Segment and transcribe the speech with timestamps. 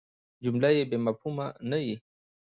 [0.43, 1.95] جمله بېمفهومه نه يي.